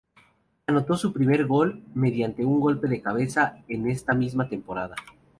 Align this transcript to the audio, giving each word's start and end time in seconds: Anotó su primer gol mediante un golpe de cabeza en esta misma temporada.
Anotó 0.65 0.97
su 0.97 1.13
primer 1.13 1.45
gol 1.45 1.83
mediante 1.93 2.43
un 2.43 2.59
golpe 2.59 2.87
de 2.87 3.03
cabeza 3.03 3.61
en 3.67 3.87
esta 3.87 4.15
misma 4.15 4.49
temporada. 4.49 4.95